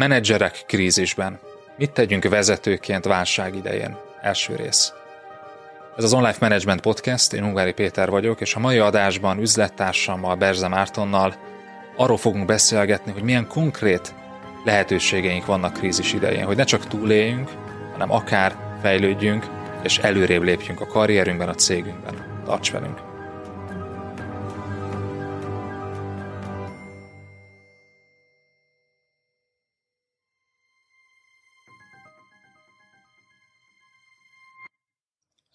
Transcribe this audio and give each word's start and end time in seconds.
Menedzserek 0.00 0.62
krízisben. 0.66 1.38
Mit 1.76 1.90
tegyünk 1.90 2.24
vezetőként 2.24 3.04
válság 3.04 3.54
idején? 3.54 3.96
Első 4.22 4.54
rész. 4.54 4.92
Ez 5.96 6.04
az 6.04 6.12
Online 6.12 6.36
Management 6.40 6.80
Podcast, 6.80 7.32
én 7.32 7.44
Ungári 7.44 7.72
Péter 7.72 8.10
vagyok, 8.10 8.40
és 8.40 8.54
a 8.54 8.58
mai 8.58 8.78
adásban 8.78 9.40
üzlettársammal, 9.40 10.34
Berze 10.34 10.68
Mártonnal 10.68 11.34
arról 11.96 12.16
fogunk 12.16 12.46
beszélgetni, 12.46 13.12
hogy 13.12 13.22
milyen 13.22 13.46
konkrét 13.46 14.14
lehetőségeink 14.64 15.46
vannak 15.46 15.72
krízis 15.72 16.12
idején, 16.12 16.44
hogy 16.44 16.56
ne 16.56 16.64
csak 16.64 16.86
túléljünk, 16.86 17.50
hanem 17.92 18.12
akár 18.12 18.56
fejlődjünk, 18.82 19.46
és 19.82 19.98
előrébb 19.98 20.42
lépjünk 20.42 20.80
a 20.80 20.86
karrierünkben, 20.86 21.48
a 21.48 21.54
cégünkben. 21.54 22.42
Tarts 22.44 22.72
velünk! 22.72 23.09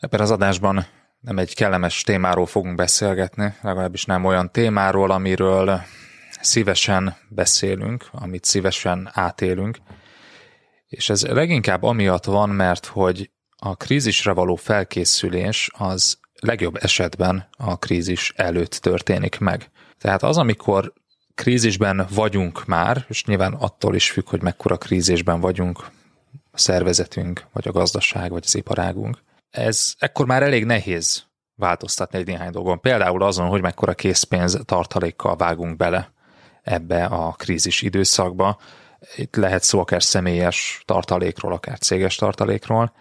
Ebben 0.06 0.20
az 0.22 0.31
adásban 0.31 0.86
nem 1.20 1.38
egy 1.38 1.56
kellemes 1.56 2.02
témáról 2.02 2.45
fogunk 2.45 2.75
beszélgetni, 2.75 3.53
legalábbis 3.61 4.06
nem 4.06 4.25
olyan 4.25 4.52
témáról, 4.52 5.12
amiről 5.12 5.81
szívesen 6.42 7.16
beszélünk, 7.30 8.08
amit 8.12 8.44
szívesen 8.44 9.09
átélünk. 9.14 9.78
És 10.88 11.09
ez 11.09 11.25
leginkább 11.25 11.84
amiatt 11.84 12.25
van, 12.25 12.50
mert 12.50 12.86
hogy 12.86 13.31
a 13.58 13.75
krízisre 13.75 14.31
való 14.31 14.56
felkészülés 14.56 15.70
az 15.78 16.17
legjobb 16.40 16.75
esetben 16.84 17.47
a 17.58 17.78
krízis 17.78 18.34
előtt 18.36 18.72
történik 18.72 19.40
meg. 19.40 19.69
Tehát 20.00 20.23
az, 20.23 20.38
amikor 20.38 20.94
krízisben 21.36 22.08
vagyunk 22.14 22.66
már, 22.66 23.06
és 23.08 23.25
nyilván 23.25 23.53
attól 23.53 23.95
is 23.95 24.12
függ, 24.12 24.30
hogy 24.30 24.42
mekkora 24.42 24.78
krízisben 24.78 25.40
vagyunk, 25.40 25.86
a 26.52 26.58
szervezetünk, 26.58 27.45
vagy 27.53 27.67
a 27.67 27.72
gazdaság, 27.72 28.31
vagy 28.31 28.44
az 28.45 28.56
iparágunk, 28.56 29.23
ez 29.56 29.94
ekkor 30.00 30.25
már 30.25 30.44
elég 30.44 30.66
nehéz 30.66 31.25
változtatni 31.56 32.17
egy 32.17 32.25
néhány 32.25 32.52
dolgon. 32.52 32.80
Például 32.80 33.23
azon, 33.23 33.48
hogy 33.48 33.62
mekkora 33.62 33.94
készpénz 33.94 34.59
tartalékkal 34.66 35.36
vágunk 35.36 35.78
bele 35.78 36.12
ebbe 36.64 37.06
a 37.06 37.31
krízis 37.31 37.81
időszakba. 37.81 38.58
Itt 39.16 39.36
lehet 39.36 39.64
szó 39.64 39.80
akár 39.80 40.03
személyes 40.03 40.84
tartalékról, 40.86 41.53
akár 41.53 41.80
céges 41.80 42.16
tartalékról. 42.16 42.94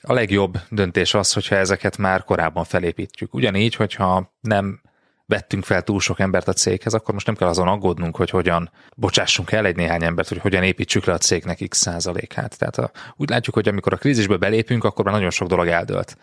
A 0.00 0.12
legjobb 0.12 0.58
döntés 0.70 1.14
az, 1.14 1.32
hogyha 1.32 1.56
ezeket 1.56 1.96
már 1.96 2.24
korábban 2.24 2.64
felépítjük. 2.64 3.34
Ugyanígy, 3.34 3.74
hogyha 3.74 4.34
nem 4.40 4.80
vettünk 5.28 5.64
fel 5.64 5.82
túl 5.82 6.00
sok 6.00 6.20
embert 6.20 6.48
a 6.48 6.52
céghez, 6.52 6.94
akkor 6.94 7.14
most 7.14 7.26
nem 7.26 7.34
kell 7.34 7.48
azon 7.48 7.68
aggódnunk, 7.68 8.16
hogy 8.16 8.30
hogyan 8.30 8.70
bocsássunk 8.96 9.52
el 9.52 9.66
egy 9.66 9.76
néhány 9.76 10.04
embert, 10.04 10.28
hogy 10.28 10.38
hogyan 10.38 10.62
építsük 10.62 11.04
le 11.04 11.12
a 11.12 11.18
cégnek 11.18 11.64
x 11.68 11.78
százalékát. 11.78 12.58
Tehát 12.58 12.78
a, 12.78 12.90
úgy 13.16 13.28
látjuk, 13.28 13.54
hogy 13.54 13.68
amikor 13.68 13.92
a 13.92 13.96
krízisbe 13.96 14.36
belépünk, 14.36 14.84
akkor 14.84 15.04
már 15.04 15.14
nagyon 15.14 15.30
sok 15.30 15.48
dolog 15.48 15.66
eldőlt. 15.66 16.16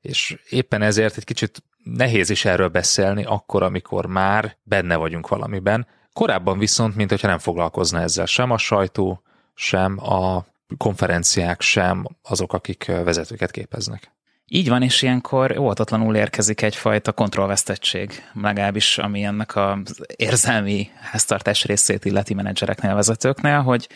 És 0.00 0.38
éppen 0.48 0.82
ezért 0.82 1.16
egy 1.16 1.24
kicsit 1.24 1.62
nehéz 1.84 2.30
is 2.30 2.44
erről 2.44 2.68
beszélni, 2.68 3.24
akkor, 3.24 3.62
amikor 3.62 4.06
már 4.06 4.56
benne 4.62 4.96
vagyunk 4.96 5.28
valamiben. 5.28 5.86
Korábban 6.12 6.58
viszont, 6.58 6.96
mint 6.96 7.10
hogyha 7.10 7.28
nem 7.28 7.38
foglalkozna 7.38 8.00
ezzel 8.00 8.26
sem 8.26 8.50
a 8.50 8.58
sajtó, 8.58 9.22
sem 9.54 9.98
a 9.98 10.46
konferenciák, 10.76 11.60
sem 11.60 12.04
azok, 12.22 12.52
akik 12.52 12.86
vezetőket 12.86 13.50
képeznek. 13.50 14.12
Így 14.54 14.68
van, 14.68 14.82
és 14.82 15.02
ilyenkor 15.02 15.58
óvatatlanul 15.58 16.16
érkezik 16.16 16.62
egyfajta 16.62 17.12
kontrollvesztettség, 17.12 18.22
legalábbis 18.42 18.98
ami 18.98 19.22
ennek 19.22 19.56
az 19.56 20.04
érzelmi 20.16 20.90
háztartás 21.00 21.64
részét 21.64 22.04
illeti 22.04 22.34
menedzsereknél, 22.34 22.94
vezetőknél, 22.94 23.60
hogy 23.60 23.88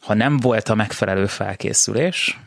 ha 0.00 0.14
nem 0.14 0.36
volt 0.36 0.68
a 0.68 0.74
megfelelő 0.74 1.26
felkészülés, 1.26 2.38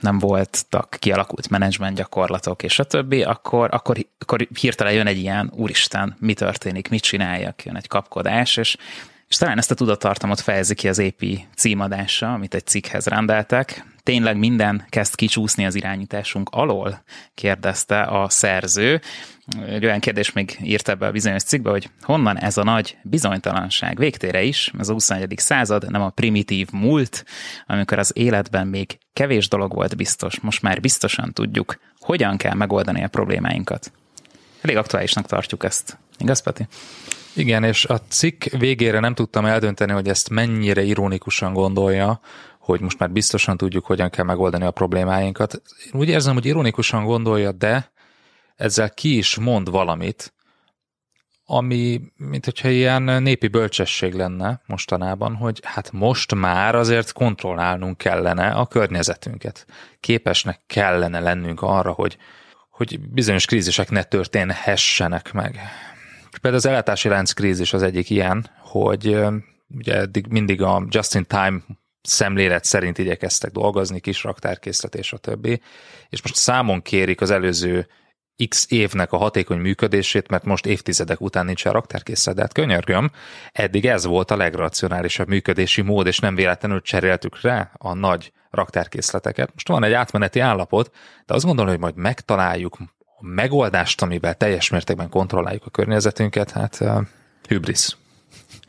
nem 0.00 0.18
voltak 0.18 0.96
kialakult 0.98 1.48
menedzsment 1.48 1.96
gyakorlatok, 1.96 2.62
és 2.62 2.78
a 2.78 2.84
többi, 2.84 3.22
akkor, 3.22 3.68
akkor, 3.72 3.96
akkor 4.18 4.48
hirtelen 4.60 4.92
jön 4.92 5.06
egy 5.06 5.18
ilyen, 5.18 5.52
úristen, 5.54 6.16
mi 6.18 6.34
történik, 6.34 6.88
mit 6.88 7.02
csináljak, 7.02 7.64
jön 7.64 7.76
egy 7.76 7.88
kapkodás, 7.88 8.56
és 8.56 8.76
és 9.28 9.38
talán 9.38 9.58
ezt 9.58 9.70
a 9.70 9.74
tudatartamot 9.74 10.40
fejezi 10.40 10.74
ki 10.74 10.88
az 10.88 10.98
épi 10.98 11.46
címadása, 11.56 12.32
amit 12.32 12.54
egy 12.54 12.66
cikkhez 12.66 13.06
rendeltek. 13.06 13.84
Tényleg 14.02 14.36
minden 14.36 14.86
kezd 14.88 15.14
kicsúszni 15.14 15.66
az 15.66 15.74
irányításunk 15.74 16.48
alól? 16.52 17.02
kérdezte 17.34 18.02
a 18.02 18.28
szerző. 18.28 19.00
Egy 19.66 19.84
olyan 19.84 20.00
kérdés 20.00 20.32
még 20.32 20.58
írt 20.62 20.88
ebbe 20.88 21.06
a 21.06 21.10
bizonyos 21.10 21.42
cikkbe, 21.42 21.70
hogy 21.70 21.90
honnan 22.00 22.38
ez 22.38 22.56
a 22.56 22.62
nagy 22.62 22.96
bizonytalanság 23.02 23.98
végtére 23.98 24.42
is, 24.42 24.72
ez 24.78 24.88
a 24.88 24.92
21. 24.92 25.34
század, 25.36 25.90
nem 25.90 26.02
a 26.02 26.10
primitív 26.10 26.68
múlt, 26.72 27.24
amikor 27.66 27.98
az 27.98 28.12
életben 28.14 28.66
még 28.66 28.98
kevés 29.12 29.48
dolog 29.48 29.74
volt 29.74 29.96
biztos, 29.96 30.40
most 30.40 30.62
már 30.62 30.80
biztosan 30.80 31.32
tudjuk, 31.32 31.78
hogyan 31.98 32.36
kell 32.36 32.54
megoldani 32.54 33.04
a 33.04 33.08
problémáinkat. 33.08 33.92
Elég 34.60 34.76
aktuálisnak 34.76 35.26
tartjuk 35.26 35.64
ezt. 35.64 35.98
Igaz, 36.18 36.42
Peti? 36.42 36.66
Igen, 37.34 37.64
és 37.64 37.84
a 37.84 38.00
cikk 38.08 38.44
végére 38.44 39.00
nem 39.00 39.14
tudtam 39.14 39.44
eldönteni, 39.44 39.92
hogy 39.92 40.08
ezt 40.08 40.28
mennyire 40.30 40.82
ironikusan 40.82 41.52
gondolja, 41.52 42.20
hogy 42.62 42.80
most 42.80 42.98
már 42.98 43.10
biztosan 43.10 43.56
tudjuk, 43.56 43.86
hogyan 43.86 44.10
kell 44.10 44.24
megoldani 44.24 44.64
a 44.64 44.70
problémáinkat. 44.70 45.62
Én 45.86 46.00
úgy 46.00 46.08
érzem, 46.08 46.34
hogy 46.34 46.46
ironikusan 46.46 47.04
gondolja, 47.04 47.52
de 47.52 47.92
ezzel 48.56 48.90
ki 48.90 49.16
is 49.16 49.36
mond 49.36 49.70
valamit, 49.70 50.34
ami, 51.44 52.00
mint 52.16 52.44
hogyha 52.44 52.68
ilyen 52.68 53.02
népi 53.02 53.48
bölcsesség 53.48 54.14
lenne 54.14 54.60
mostanában, 54.66 55.34
hogy 55.34 55.60
hát 55.62 55.92
most 55.92 56.34
már 56.34 56.74
azért 56.74 57.12
kontrollálnunk 57.12 57.98
kellene 57.98 58.50
a 58.50 58.66
környezetünket. 58.66 59.66
Képesnek 60.00 60.60
kellene 60.66 61.20
lennünk 61.20 61.62
arra, 61.62 61.92
hogy, 61.92 62.16
hogy 62.70 63.00
bizonyos 63.00 63.46
krízisek 63.46 63.90
ne 63.90 64.02
történhessenek 64.02 65.32
meg. 65.32 65.60
Például 66.30 66.54
az 66.54 66.66
ellátási 66.66 67.08
lánc 67.08 67.32
krízis 67.32 67.72
az 67.72 67.82
egyik 67.82 68.10
ilyen, 68.10 68.50
hogy 68.58 69.16
ugye 69.68 69.96
eddig 69.96 70.26
mindig 70.26 70.62
a 70.62 70.86
just-in-time 70.88 71.60
szemlélet 72.02 72.64
szerint 72.64 72.98
igyekeztek 72.98 73.50
dolgozni, 73.50 74.00
kis 74.00 74.22
raktárkészlet 74.22 74.94
és 74.94 75.12
a 75.12 75.16
többi, 75.16 75.60
és 76.08 76.22
most 76.22 76.34
számon 76.34 76.82
kérik 76.82 77.20
az 77.20 77.30
előző 77.30 77.86
x 78.48 78.66
évnek 78.68 79.12
a 79.12 79.16
hatékony 79.16 79.58
működését, 79.58 80.28
mert 80.28 80.44
most 80.44 80.66
évtizedek 80.66 81.20
után 81.20 81.44
nincs 81.44 81.64
a 81.64 81.72
raktárkészlet, 81.72 82.34
de 82.34 82.40
hát 82.40 82.52
könyörgöm, 82.52 83.10
eddig 83.52 83.86
ez 83.86 84.04
volt 84.04 84.30
a 84.30 84.36
legracionálisabb 84.36 85.28
működési 85.28 85.82
mód, 85.82 86.06
és 86.06 86.18
nem 86.18 86.34
véletlenül 86.34 86.82
cseréltük 86.82 87.40
rá 87.40 87.70
a 87.78 87.94
nagy 87.94 88.32
raktárkészleteket. 88.50 89.50
Most 89.52 89.68
van 89.68 89.84
egy 89.84 89.92
átmeneti 89.92 90.40
állapot, 90.40 90.94
de 91.26 91.34
azt 91.34 91.44
gondolom, 91.44 91.70
hogy 91.70 91.80
majd 91.80 91.96
megtaláljuk 91.96 92.76
a 93.18 93.26
megoldást, 93.26 94.02
amivel 94.02 94.34
teljes 94.34 94.70
mértékben 94.70 95.08
kontrolláljuk 95.08 95.66
a 95.66 95.70
környezetünket, 95.70 96.50
hát 96.50 96.78
uh, 96.80 97.06
hübrisz. 97.48 97.96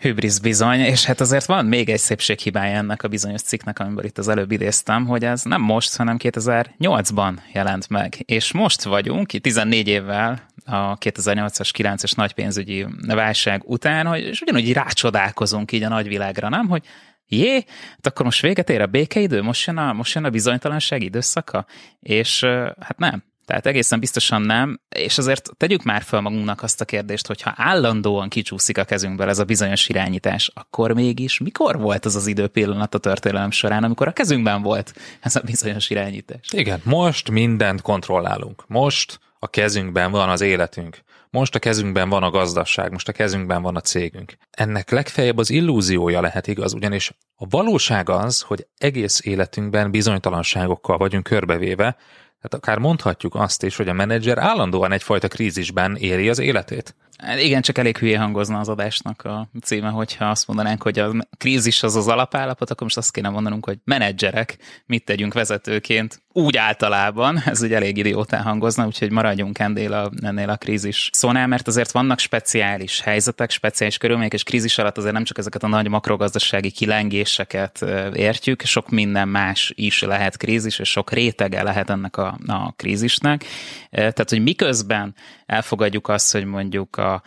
Hübrisz 0.03 0.37
bizony, 0.37 0.79
és 0.79 1.05
hát 1.05 1.19
azért 1.19 1.45
van 1.45 1.65
még 1.65 1.89
egy 1.89 1.99
szépséghibája 1.99 2.77
ennek 2.77 3.03
a 3.03 3.07
bizonyos 3.07 3.41
cikknek, 3.41 3.79
amiből 3.79 4.05
itt 4.05 4.17
az 4.17 4.27
előbb 4.27 4.51
idéztem, 4.51 5.05
hogy 5.05 5.25
ez 5.25 5.43
nem 5.43 5.61
most, 5.61 5.95
hanem 5.95 6.17
2008-ban 6.19 7.33
jelent 7.53 7.89
meg. 7.89 8.15
És 8.25 8.51
most 8.51 8.83
vagyunk, 8.83 9.27
14 9.27 9.87
évvel 9.87 10.47
a 10.65 10.97
2008-as, 10.97 11.69
9-es 11.77 12.15
nagy 12.15 12.33
pénzügyi 12.33 12.85
válság 13.07 13.61
után, 13.65 14.05
hogy, 14.05 14.21
és 14.21 14.41
ugyanúgy 14.41 14.73
rácsodálkozunk 14.73 15.71
így 15.71 15.83
a 15.83 15.89
nagyvilágra, 15.89 16.49
nem? 16.49 16.67
Hogy 16.67 16.83
jé, 17.27 17.53
hát 17.89 18.07
akkor 18.07 18.25
most 18.25 18.41
véget 18.41 18.69
ér 18.69 18.81
a 18.81 18.87
békeidő, 18.87 19.41
most 19.41 19.67
jön 19.67 19.77
a, 19.77 19.93
most 19.93 20.15
jön 20.15 20.23
a 20.23 20.29
bizonytalanság 20.29 21.03
időszaka, 21.03 21.65
és 21.99 22.43
hát 22.79 22.97
nem. 22.97 23.23
Tehát 23.45 23.65
egészen 23.65 23.99
biztosan 23.99 24.41
nem, 24.41 24.79
és 24.95 25.17
azért 25.17 25.49
tegyük 25.57 25.83
már 25.83 26.01
fel 26.01 26.21
magunknak 26.21 26.63
azt 26.63 26.81
a 26.81 26.85
kérdést, 26.85 27.27
hogy 27.27 27.41
ha 27.41 27.53
állandóan 27.55 28.29
kicsúszik 28.29 28.77
a 28.77 28.83
kezünkből 28.83 29.29
ez 29.29 29.39
a 29.39 29.43
bizonyos 29.43 29.89
irányítás, 29.89 30.51
akkor 30.53 30.93
mégis 30.93 31.39
mikor 31.39 31.79
volt 31.79 32.05
az 32.05 32.15
az 32.15 32.27
időpillanat 32.27 32.95
a 32.95 32.97
történelem 32.97 33.51
során, 33.51 33.83
amikor 33.83 34.07
a 34.07 34.13
kezünkben 34.13 34.61
volt 34.61 34.93
ez 35.21 35.35
a 35.35 35.41
bizonyos 35.41 35.89
irányítás? 35.89 36.47
Igen, 36.51 36.81
most 36.83 37.29
mindent 37.29 37.81
kontrollálunk. 37.81 38.63
Most 38.67 39.19
a 39.39 39.47
kezünkben 39.47 40.11
van 40.11 40.29
az 40.29 40.41
életünk. 40.41 40.97
most 41.29 41.55
a 41.55 41.59
kezünkben 41.59 42.09
van 42.09 42.23
a 42.23 42.29
gazdaság, 42.29 42.91
most 42.91 43.07
a 43.07 43.11
kezünkben 43.11 43.61
van 43.61 43.75
a 43.75 43.81
cégünk. 43.81 44.33
Ennek 44.51 44.89
legfeljebb 44.89 45.37
az 45.37 45.49
illúziója 45.49 46.21
lehet 46.21 46.47
igaz, 46.47 46.73
ugyanis 46.73 47.11
a 47.35 47.45
valóság 47.49 48.09
az, 48.09 48.41
hogy 48.41 48.67
egész 48.77 49.21
életünkben 49.25 49.91
bizonytalanságokkal 49.91 50.97
vagyunk 50.97 51.23
körbevéve, 51.23 51.97
tehát 52.43 52.65
akár 52.65 52.77
mondhatjuk 52.77 53.35
azt 53.35 53.63
is, 53.63 53.75
hogy 53.75 53.87
a 53.87 53.93
menedzser 53.93 54.37
állandóan 54.37 54.91
egyfajta 54.91 55.27
krízisben 55.27 55.95
éri 55.95 56.29
az 56.29 56.39
életét. 56.39 56.95
Hát 57.25 57.39
igen, 57.39 57.61
csak 57.61 57.77
elég 57.77 57.97
hülye 57.97 58.19
hangozna 58.19 58.59
az 58.59 58.69
adásnak 58.69 59.21
a 59.23 59.49
címe, 59.61 59.89
hogyha 59.89 60.25
azt 60.25 60.47
mondanánk, 60.47 60.83
hogy 60.83 60.99
a 60.99 61.11
krízis 61.37 61.83
az 61.83 61.95
az 61.95 62.07
alapállapot, 62.07 62.69
akkor 62.69 62.83
most 62.83 62.97
azt 62.97 63.11
kéne 63.11 63.29
mondanunk, 63.29 63.65
hogy 63.65 63.77
menedzserek, 63.83 64.57
mit 64.85 65.05
tegyünk 65.05 65.33
vezetőként, 65.33 66.23
úgy 66.35 66.57
általában, 66.57 67.41
ez 67.45 67.61
ugye 67.61 67.75
elég 67.75 67.97
idiótán 67.97 68.41
hangozna, 68.41 68.85
úgyhogy 68.85 69.11
maradjunk 69.11 69.59
ennél 69.59 69.93
a, 69.93 70.11
ennél 70.21 70.49
a 70.49 70.55
krízis 70.55 71.09
szónál, 71.13 71.47
mert 71.47 71.67
azért 71.67 71.91
vannak 71.91 72.19
speciális 72.19 73.01
helyzetek, 73.01 73.51
speciális 73.51 73.97
körülmények, 73.97 74.33
és 74.33 74.43
krízis 74.43 74.77
alatt 74.77 74.97
azért 74.97 75.13
nem 75.13 75.23
csak 75.23 75.37
ezeket 75.37 75.63
a 75.63 75.67
nagy 75.67 75.87
makrogazdasági 75.87 76.71
kilengéseket 76.71 77.85
értjük, 78.13 78.61
sok 78.61 78.89
minden 78.89 79.27
más 79.27 79.71
is 79.75 80.01
lehet 80.01 80.37
krízis, 80.37 80.79
és 80.79 80.89
sok 80.89 81.11
rétege 81.11 81.63
lehet 81.63 81.89
ennek 81.89 82.17
a, 82.17 82.37
a 82.47 82.71
krízisnek. 82.71 83.45
Tehát, 83.89 84.29
hogy 84.29 84.43
miközben 84.43 85.15
elfogadjuk 85.45 86.07
azt, 86.07 86.31
hogy 86.31 86.45
mondjuk 86.45 86.97
a 87.13 87.23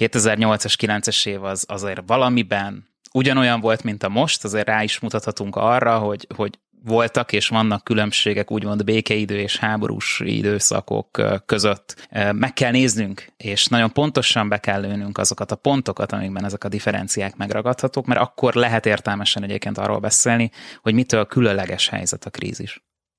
2008-as, 0.00 0.74
9-es 0.80 1.26
év 1.26 1.44
az 1.44 1.64
azért 1.68 2.02
valamiben 2.06 2.88
ugyanolyan 3.12 3.60
volt, 3.60 3.82
mint 3.82 4.02
a 4.02 4.08
most, 4.08 4.44
azért 4.44 4.66
rá 4.66 4.82
is 4.82 4.98
mutathatunk 4.98 5.56
arra, 5.56 5.98
hogy, 5.98 6.26
hogy 6.36 6.58
voltak 6.84 7.32
és 7.32 7.48
vannak 7.48 7.84
különbségek 7.84 8.50
úgymond 8.50 8.84
békeidő 8.84 9.38
és 9.38 9.56
háborús 9.56 10.20
időszakok 10.24 11.22
között. 11.46 12.08
Meg 12.32 12.52
kell 12.52 12.70
néznünk, 12.70 13.32
és 13.36 13.66
nagyon 13.66 13.92
pontosan 13.92 14.48
be 14.48 14.58
kell 14.58 14.80
lőnünk 14.80 15.18
azokat 15.18 15.50
a 15.50 15.56
pontokat, 15.56 16.12
amikben 16.12 16.44
ezek 16.44 16.64
a 16.64 16.68
differenciák 16.68 17.36
megragadhatók, 17.36 18.06
mert 18.06 18.20
akkor 18.20 18.54
lehet 18.54 18.86
értelmesen 18.86 19.42
egyébként 19.42 19.78
arról 19.78 19.98
beszélni, 19.98 20.50
hogy 20.82 20.94
mitől 20.94 21.26
különleges 21.26 21.88
helyzet 21.88 22.24
a 22.24 22.30
krízis. 22.30 22.82